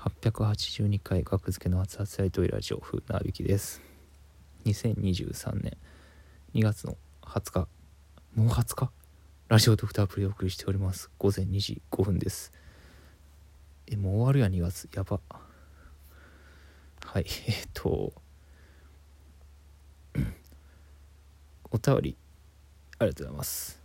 [0.00, 3.82] 882回学付けの熱々ライトイラジオ風なびきです。
[4.64, 5.76] 2023年
[6.54, 7.68] 2月の20日。
[8.34, 8.90] もう20日？
[9.48, 11.10] ラジオと2アプリでお送りしております。
[11.18, 12.50] 午前2時5分です。
[13.88, 14.88] えもう終わるや2月。
[14.94, 15.20] やば。
[17.04, 18.14] はいえっと。
[21.70, 22.16] お便り
[22.98, 23.78] ありがとうございます。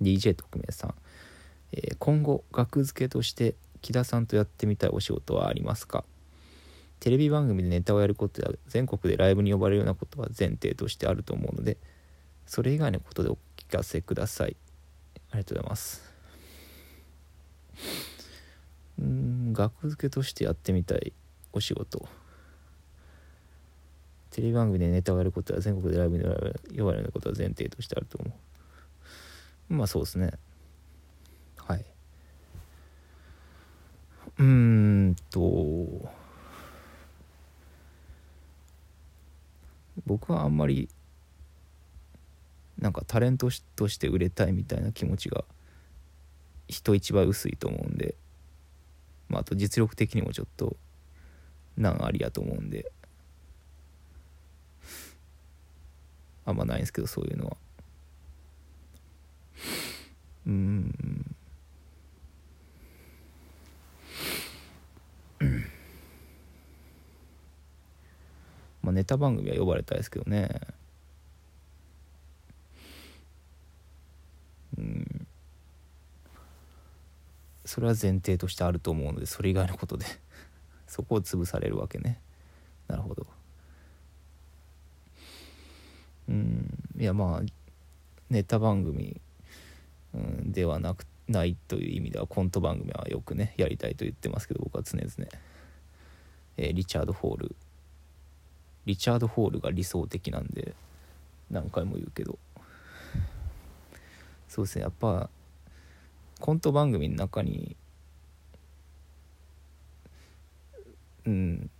[0.00, 0.94] DJ 特命さん、
[1.72, 6.04] えー今後学付けとして木田さんとやってみたいお仕事はありますか？
[7.00, 11.76] テレビ番組でネタをやることや全国でライブに呼ばれるようなことは前提としてあると思うので
[12.46, 14.56] それ以外のことでお聞かせください。
[15.30, 16.02] ありがとうございます。
[18.98, 21.12] うん学付けとしてやってみたい
[21.52, 22.08] お仕事。
[24.30, 28.32] テレビ番組でネタをやることや全国でライブに呼ばれるようなことは前提としてあると思
[29.70, 29.74] う。
[29.74, 30.32] まあそうですね
[31.56, 31.84] はい
[34.38, 36.10] うーんと。
[40.06, 40.88] 僕はあんまり
[42.78, 45.44] なんかタレントとして売れたいみたいな気持ちが
[46.68, 48.14] 人一倍薄いと思うんで、
[49.28, 50.76] まあ、あと実力的にもちょっと
[51.76, 52.90] 難ありやと思うんで。
[56.46, 57.56] あんまないんですけどそういうのは。
[68.88, 70.48] まあネタ番組は呼ばれたいですけどね。
[74.78, 75.26] うん。
[77.66, 80.06] それは前提としてあると思うのでそれ以外のことで。
[80.88, 82.18] そこを潰されるわけね。
[82.86, 83.26] なるほど。
[86.30, 86.66] うん。
[86.98, 87.42] いやまあ
[88.30, 89.20] ネタ番組、
[90.14, 95.10] うん、ではなくないという意味ではコント番組はよくねやりたいと言ってますけど僕は常々、
[96.56, 97.56] えーリチャード・ホール。
[98.88, 100.74] リチャード・ホールが理想的なんで
[101.50, 102.38] 何回も言うけど。
[104.48, 105.28] そうですねやっぱ
[106.40, 107.76] コント番組の中に
[111.26, 111.70] うん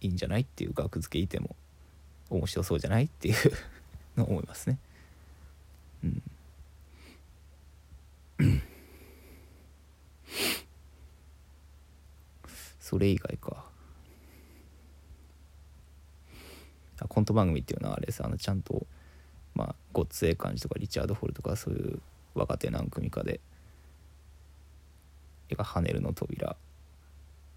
[0.00, 1.54] いいんじゃないっていう額付けいても
[2.28, 3.36] 面白そうじゃないっていう
[4.16, 4.78] のを思いますね。
[6.02, 6.22] うん。
[12.88, 13.66] それ以外か。
[16.98, 18.24] あコント番組っていうのはあれです。
[18.24, 18.86] あのちゃんと
[19.54, 22.00] まあごっつええ感じとかリチャード・ホールとかそういう
[22.32, 23.40] 若手何組かで
[25.54, 26.56] 「がハネルの扉」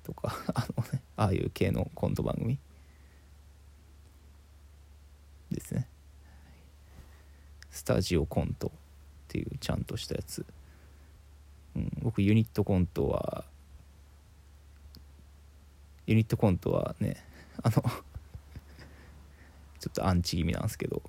[0.04, 2.60] とか あのねああいう系のコント番組。
[5.50, 5.88] ですね。
[7.70, 8.72] スタジオコントっ
[9.30, 10.46] ていうちゃんとしたやつ、
[11.78, 13.46] うん、僕ユニットコントは
[16.12, 17.16] ユニットコントはね
[17.64, 17.76] あの
[19.80, 21.02] ちょっとアンチ気味なんですけど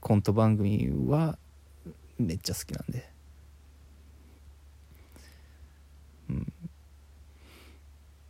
[0.00, 1.38] コント番組は
[2.18, 3.10] めっちゃ好きなんで。
[6.28, 6.52] うん。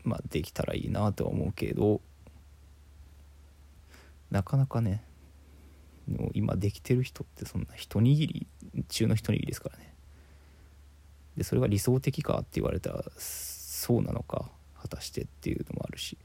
[0.04, 2.00] まあできたらいいなとは思うけど
[4.30, 5.04] なかなかね
[6.08, 8.46] もう今できてる人ってそんな一握り
[8.88, 9.94] 中の一握りですからね。
[11.36, 14.50] でそれが理想的かって言われたらそうなのか。
[14.82, 16.18] 果たしてっていうのもあるし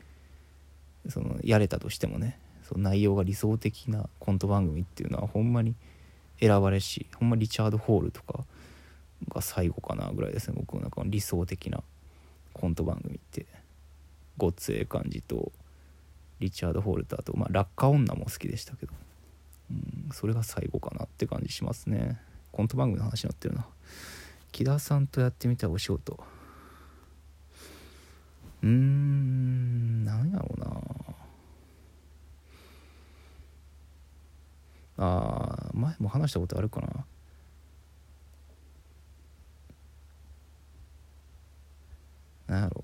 [1.07, 5.75] そのやれたとしてもねその内容が理想的なコント番組っていうのはほんまに
[6.39, 8.43] 選ばれしほんまリチャード・ホールとか
[9.29, 11.81] が最後かなぐらいですね僕の中の理想的な
[12.53, 13.45] コント番組って。
[14.37, 15.51] ごっつええ感じと
[16.39, 18.93] リチャード・ホールとあとまあ落下女も好きでしたけど
[19.71, 22.21] うんそれが最後かなって感じしますね。
[22.51, 23.65] コント番組の話になってるな。
[24.51, 26.23] 木田さんとやってみたお仕事。
[28.63, 30.67] うーんなんやろうな。
[34.99, 37.05] あ前も話したことあるかな。
[42.47, 42.83] なんやろ。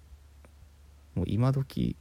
[1.16, 1.96] もう今時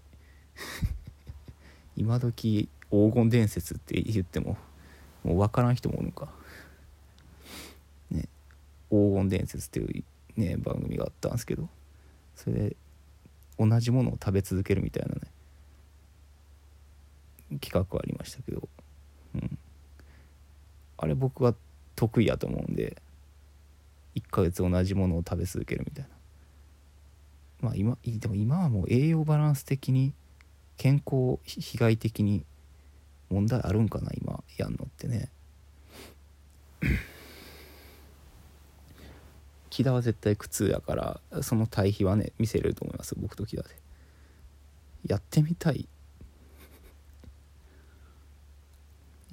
[1.96, 4.56] 今時黄金伝説って言っても
[5.22, 6.32] もう分からん人もおるんか。
[8.10, 8.28] ね
[8.90, 10.04] 黄金伝説っていう
[10.40, 11.69] ね番組があったんですけど
[12.34, 12.76] それで
[13.68, 15.20] 同じものを食べ続けるみたいなね
[17.60, 18.68] 企画はありましたけど、
[19.34, 19.58] うん、
[20.98, 21.54] あれ僕は
[21.96, 22.96] 得意やと思うんで
[24.16, 26.10] 1ヶ月同じものを食べ続けるみたいな。
[27.60, 30.12] まあ今でも今はもう栄養バランス的に
[30.76, 32.44] 健康被害的に
[33.30, 35.30] 問題あるんかな今やんのってね。
[39.72, 40.94] 木田は絶対苦痛やか
[41.32, 43.70] らその対比はね見せれると思います僕と木田で。
[45.06, 45.88] やってみたい。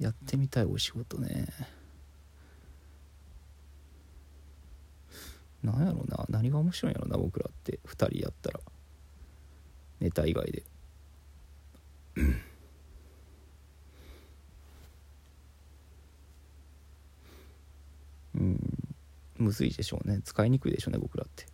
[0.00, 1.46] やってみたいお仕事ね。
[5.62, 7.78] なんやろな何が面白いんやろな僕らって。
[7.84, 8.60] 2人やったら。
[10.00, 10.64] ネタ以外で。
[19.40, 20.20] むずいでしょうね。
[20.22, 21.46] 使いにくいでしょうね僕らって。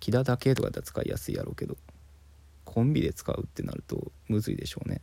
[0.00, 1.76] 木田だけとかだったら使いやすいやろうけど
[2.64, 5.00] コンビで使うってなるとむずいでしょうね。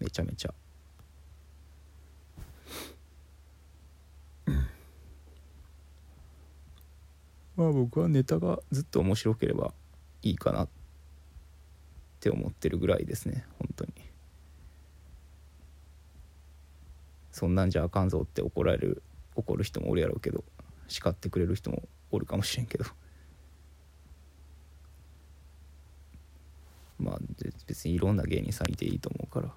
[0.00, 0.54] めちゃめちゃ。
[7.54, 9.74] まあ僕はネタがずっと面白ければ
[10.22, 10.68] いいかなっ
[12.18, 13.44] て思ってるぐらいですね。
[13.58, 13.92] 本当に。
[17.30, 19.02] そんなんじゃあかんぞって怒られる
[19.34, 20.44] 怒る人もおるやろうけど
[20.88, 22.84] 叱ってくれる人もおるかもしれんけど。
[26.98, 27.18] まあ
[27.66, 29.52] 別にいろんな芸人さんいていいと思うから。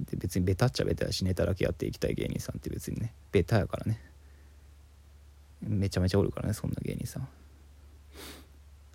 [0.00, 4.00] で別にベタっちゃベタやしネタだけやっていきたい芸人さんって別にねベタやからね。
[5.62, 7.28] めちゃめちゃおるからねそんな芸人さん。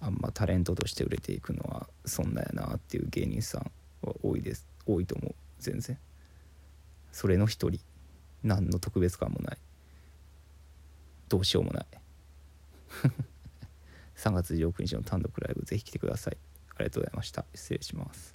[0.01, 3.71] あんまタレントとして売れていくのはそんなやなっていう芸人さん
[4.05, 5.97] は多いです多いと思う全然。
[7.11, 7.79] それの一人。
[8.43, 9.57] 何の特別感もない。
[11.35, 11.85] どうしようもない。
[14.15, 16.37] 3月16日の単独ライブぜひ来てください。
[16.77, 17.45] ありがとうございました。
[17.53, 18.33] 失礼します。